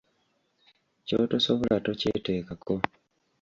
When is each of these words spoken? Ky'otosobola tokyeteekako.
Ky'otosobola 1.05 1.77
tokyeteekako. 1.85 2.73